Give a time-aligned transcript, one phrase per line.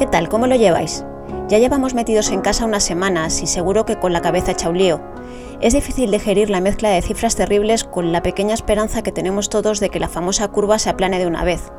[0.00, 0.30] ¿Qué tal?
[0.30, 1.04] ¿Cómo lo lleváis?
[1.48, 4.78] Ya llevamos metidos en casa unas semanas y seguro que con la cabeza hecha un
[4.78, 4.98] lío.
[5.60, 9.78] Es difícil digerir la mezcla de cifras terribles con la pequeña esperanza que tenemos todos
[9.78, 11.70] de que la famosa curva se aplane de una vez.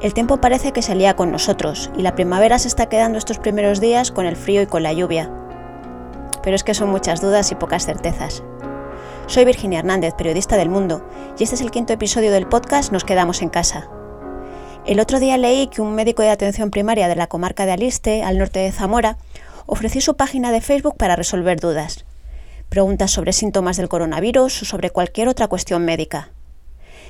[0.00, 3.38] El tiempo parece que se lía con nosotros y la primavera se está quedando estos
[3.38, 5.30] primeros días con el frío y con la lluvia.
[6.42, 8.42] Pero es que son muchas dudas y pocas certezas.
[9.26, 11.06] Soy Virginia Hernández, periodista del Mundo,
[11.38, 13.90] y este es el quinto episodio del podcast Nos quedamos en casa.
[14.86, 18.22] El otro día leí que un médico de atención primaria de la comarca de Aliste,
[18.22, 19.16] al norte de Zamora,
[19.66, 22.04] ofreció su página de Facebook para resolver dudas
[22.74, 26.30] preguntas sobre síntomas del coronavirus o sobre cualquier otra cuestión médica.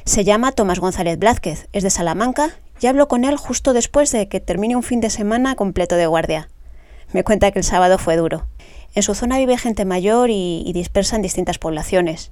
[0.05, 2.51] Se llama Tomás González Blázquez, es de Salamanca
[2.83, 6.07] y hablo con él justo después de que termine un fin de semana completo de
[6.07, 6.51] guardia.
[7.13, 8.47] Me cuenta que el sábado fue duro.
[8.95, 12.31] En su zona vive gente mayor y, y dispersa en distintas poblaciones.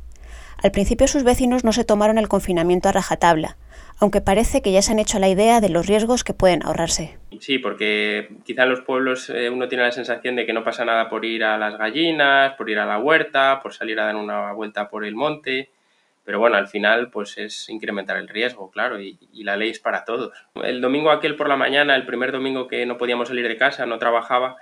[0.63, 3.57] Al principio sus vecinos no se tomaron el confinamiento a rajatabla,
[4.03, 7.19] aunque parece que ya se han hecho la idea de los riesgos que pueden ahorrarse.
[7.39, 10.85] Sí, porque quizá en los pueblos eh, uno tiene la sensación de que no pasa
[10.85, 14.17] nada por ir a las gallinas, por ir a la huerta, por salir a dar
[14.17, 15.71] una vuelta por el monte,
[16.25, 20.05] pero bueno, al final pues es incrementar el riesgo, claro, y, la ley es para
[20.05, 20.33] todos.
[20.65, 23.87] El domingo aquel por la mañana, el primer domingo que no podíamos salir de casa,
[23.87, 24.57] no trabajaba,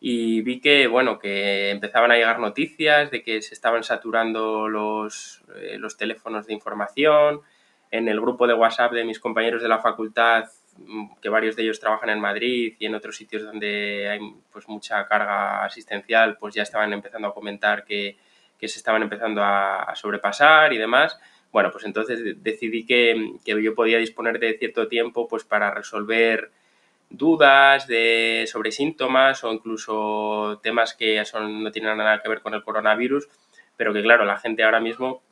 [0.00, 5.42] y vi que, bueno, que empezaban a llegar noticias de que se estaban saturando los,
[5.56, 7.42] eh, los teléfonos de información,
[7.90, 10.44] en el grupo de WhatsApp de mis compañeros de la facultad,
[10.76, 14.20] mm, que varios de ellos trabajan en Madrid y en otros sitios donde hay
[14.52, 18.16] pues, mucha carga asistencial, pues ya estaban empezando a comentar que,
[18.58, 21.18] que se estaban empezando a, a, sobrepasar y demás.
[21.52, 26.50] Bueno, pues entonces decidí que, que, yo podía disponer de cierto tiempo pues, para resolver
[27.10, 32.54] dudas de, sobre síntomas o incluso temas que son, no tienen nada que ver con
[32.54, 33.28] el coronavirus,
[33.76, 35.22] pero que claro, la gente ahora mismo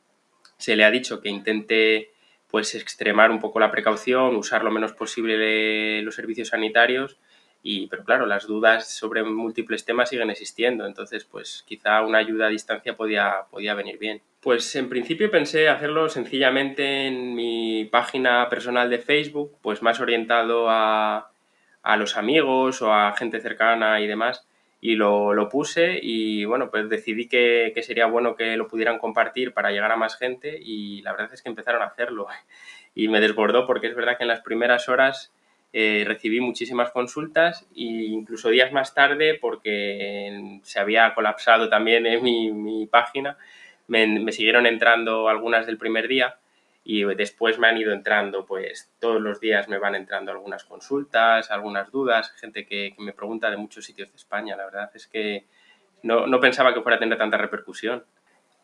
[0.57, 2.11] se le ha dicho que intente
[2.49, 7.17] pues extremar un poco la precaución, usar lo menos posible los servicios sanitarios
[7.63, 12.47] y, pero claro, las dudas sobre múltiples temas siguen existiendo, entonces pues quizá una ayuda
[12.47, 14.21] a distancia podía, podía venir bien.
[14.39, 20.69] Pues en principio pensé hacerlo sencillamente en mi página personal de Facebook, pues más orientado
[20.69, 21.31] a,
[21.81, 24.47] a los amigos o a gente cercana y demás,
[24.87, 28.99] y lo, lo, puse y bueno, pues decidí que, que, sería bueno que lo pudieran
[28.99, 32.27] compartir para llegar a más gente y la verdad es que empezaron a hacerlo.
[32.95, 35.31] Y me desbordó porque es verdad que en las primeras horas
[35.71, 42.23] eh, recibí muchísimas consultas e incluso días más tarde porque se había colapsado también en
[42.23, 43.37] mi, mi página,
[43.87, 46.37] me, me siguieron entrando algunas del primer día
[46.89, 51.51] y después me han ido entrando, pues todos los días me van entrando algunas consultas,
[51.51, 54.55] algunas dudas, gente que, me pregunta de muchos sitios de España.
[54.55, 55.43] La verdad es que
[56.03, 58.05] no, no, pensaba que fuera a tener tanta repercusión.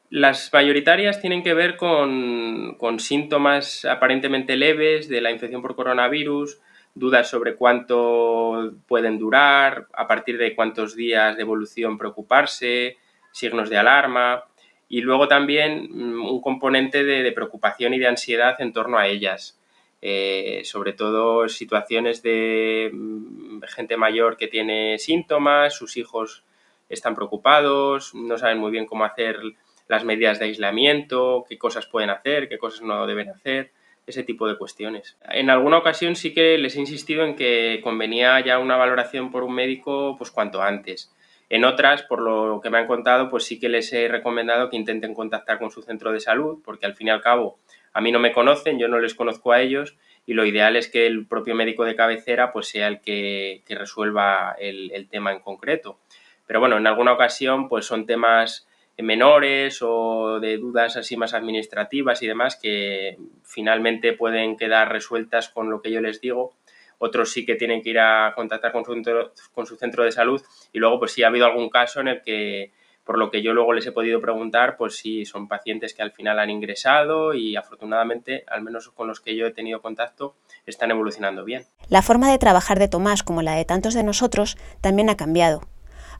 [0.09, 6.62] Las mayoritarias tienen que ver con, con síntomas aparentemente leves de la infección por coronavirus,
[6.95, 12.95] dudas sobre cuánto pueden durar, a partir de cuántos días de evolución preocuparse,
[13.33, 14.45] signos de alarma
[14.94, 19.08] y luego también mm, un componente de, de preocupación y de ansiedad en torno a
[19.08, 19.59] ellas.
[20.04, 26.44] Eh, sobre todo situaciones de mm, gente mayor que tiene síntomas, sus hijos
[26.90, 29.40] están preocupados, no saben muy bien cómo hacer
[29.88, 33.72] las medidas de aislamiento, qué cosas pueden hacer, qué cosas no deben hacer,
[34.06, 35.18] ese tipo de cuestiones.
[35.28, 39.42] En alguna ocasión sí que les he insistido en que convenía ya una valoración por
[39.42, 41.10] un médico pues cuanto antes
[41.50, 44.78] en otras, por lo que me han contado, pues sí que les he recomendado que
[44.78, 47.59] intenten contactar con su centro de salud, porque al fin y al cabo
[47.94, 50.90] a mí no me conocen, yo no les conozco a ellos y lo ideal es
[50.90, 55.40] que el propio médico de cabecera pues sea el que, resuelva el, el, tema en
[55.40, 56.00] concreto.
[56.48, 58.68] Pero bueno, en alguna ocasión pues son temas
[58.98, 65.70] menores o de dudas así más administrativas y demás que finalmente pueden quedar resueltas con
[65.70, 66.54] lo que yo les digo
[66.98, 71.00] otros sí que tienen que ir a contactar con su, centro, de salud y luego
[71.00, 72.72] pues sí ha habido algún caso en el que
[73.04, 76.12] por lo que yo luego les he podido preguntar, pues sí, son pacientes que al
[76.12, 80.90] final han ingresado y afortunadamente, al menos con los que yo he tenido contacto, están
[80.90, 81.66] evolucionando bien.
[81.90, 85.63] La forma de trabajar de Tomás, como la de tantos de nosotros, también ha cambiado.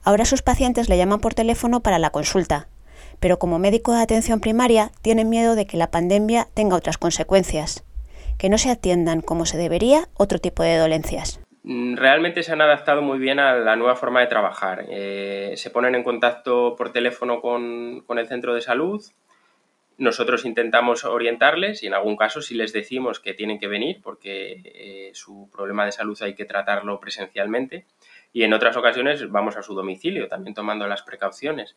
[0.02, 2.68] Ahora sus pacientes le llaman por teléfono para la consulta,
[3.18, 7.82] pero como médico de atención primaria tienen miedo de que la pandemia tenga otras consecuencias
[8.38, 11.40] que no se atiendan como se debería otro tipo de dolencias.
[11.64, 14.84] Mm, realmente se han adaptado muy bien a la nueva forma de trabajar.
[14.90, 19.02] Eh, se ponen en contacto por teléfono con, con, el centro de salud.
[19.96, 24.60] Nosotros intentamos orientarles y en algún caso si les decimos que tienen que venir porque
[24.64, 27.86] eh, su problema de salud hay que tratarlo presencialmente
[28.34, 31.76] y en otras ocasiones vamos a su domicilio también tomando las precauciones.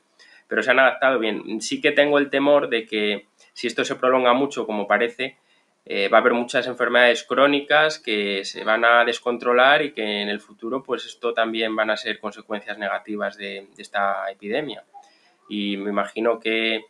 [0.49, 1.61] Pero se han adaptado bien.
[1.61, 5.37] Sí que tengo el temor de que si esto se prolonga mucho como parece,
[5.89, 10.27] eh, va a haber muchas enfermedades crónicas que se van a descontrolar y que en
[10.27, 14.83] el futuro pues esto también van a ser consecuencias negativas de, esta epidemia.
[15.47, 16.81] Y me imagino que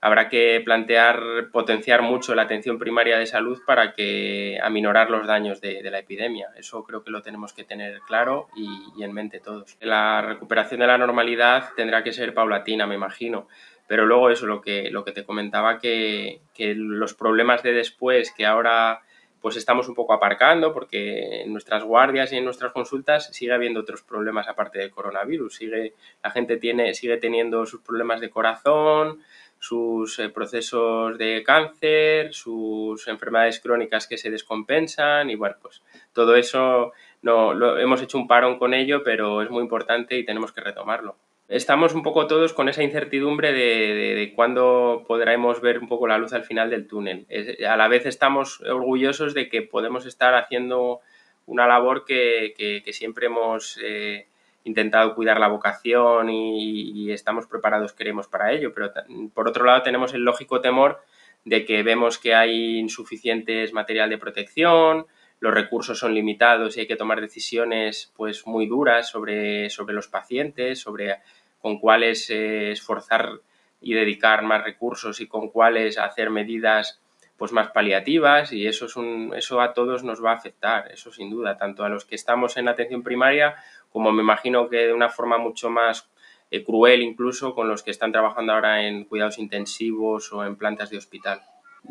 [0.00, 5.60] habrá que plantear potenciar mucho la atención primaria de salud para que aminorar los daños
[5.60, 6.48] de, la epidemia.
[6.56, 8.66] Eso creo que lo tenemos que tener claro y,
[8.96, 9.76] y en mente todos.
[9.80, 13.48] La recuperación de la normalidad tendrá que ser paulatina, me imagino
[13.86, 18.32] pero luego eso, lo que, lo que te comentaba, que, que los problemas de después,
[18.32, 19.02] que ahora
[19.40, 23.78] pues estamos un poco aparcando, porque en nuestras guardias y en nuestras consultas sigue habiendo
[23.78, 25.54] otros problemas aparte del coronavirus.
[25.54, 29.20] Sigue, la gente tiene, sigue teniendo sus problemas de corazón,
[29.60, 36.34] sus eh, procesos de cáncer, sus enfermedades crónicas que se descompensan y bueno, pues todo
[36.34, 36.92] eso
[37.22, 40.60] no, lo, hemos hecho un parón con ello, pero es muy importante y tenemos que
[40.60, 41.16] retomarlo
[41.48, 46.32] estamos un poco todos con esa incertidumbre de, cuándo podremos ver un poco la luz
[46.32, 47.26] al final del túnel.
[47.68, 51.00] a la vez estamos orgullosos de que podemos estar haciendo
[51.46, 54.26] una labor que, siempre hemos eh,
[54.64, 58.92] intentado cuidar la vocación y, estamos preparados, queremos para ello, pero
[59.32, 61.00] por otro lado tenemos el lógico temor
[61.44, 65.06] de que vemos que hay insuficientes material de protección,
[65.40, 70.08] los recursos son limitados y hay que tomar decisiones pues muy duras sobre, sobre los
[70.08, 71.16] pacientes, sobre
[71.60, 73.40] con cuáles eh, esforzar
[73.80, 77.00] y dedicar más recursos y con cuáles hacer medidas
[77.36, 81.12] pues más paliativas y eso es un, eso a todos nos va a afectar, eso
[81.12, 83.56] sin duda, tanto a los que estamos en atención primaria
[83.90, 86.08] como me imagino que de una forma mucho más
[86.50, 90.90] eh, cruel incluso con los que están trabajando ahora en cuidados intensivos o en plantas
[90.90, 91.42] de hospital.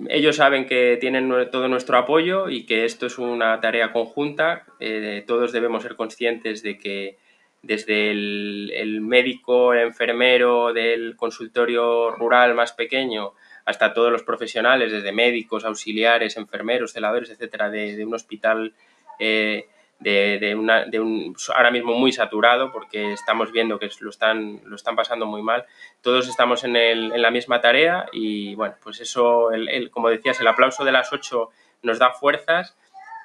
[0.10, 4.66] Ellos saben que tienen todo nuestro apoyo y que esto es una tarea conjunta.
[4.80, 7.18] Eh, todos debemos ser conscientes de que
[7.62, 13.34] desde el, médico, el enfermero del consultorio rural más pequeño
[13.66, 18.74] hasta todos los profesionales, desde médicos, auxiliares, enfermeros, celadores, etcétera, de, un hospital
[19.18, 19.68] eh,
[20.00, 25.26] de, un, ahora mismo muy saturado, porque estamos viendo que lo están, lo están pasando
[25.26, 25.66] muy mal.
[26.02, 26.74] Todos estamos en,
[27.22, 31.50] la misma tarea y, bueno, pues eso, el, como decías, el aplauso de las ocho
[31.82, 32.76] nos da fuerzas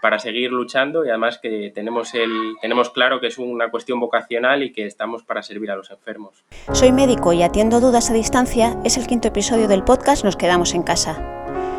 [0.00, 4.62] para seguir luchando y además que tenemos, el, tenemos claro que es una cuestión vocacional
[4.62, 6.44] y que estamos para servir a los enfermos.
[6.72, 8.78] Soy médico y atiendo dudas a distancia.
[8.84, 11.22] Es el quinto episodio del podcast Nos quedamos en casa.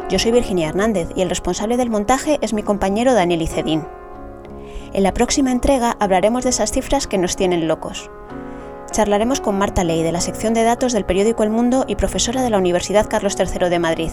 [0.10, 3.88] Yo soy Virginia Hernández y el responsable del montaje es mi compañero Daniel Icedín.
[4.94, 8.12] En la próxima entrega hablaremos de esas cifras que nos tienen locos.
[8.92, 12.42] Charlaremos con Marta Ley de la sección de datos del periódico El Mundo y profesora
[12.42, 14.12] de la Universidad Carlos III de Madrid.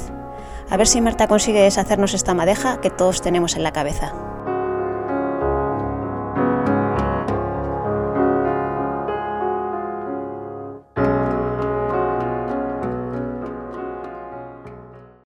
[0.71, 4.28] A ver si Marta consigue deshacernos esta madeja que todos tenemos en la cabeza.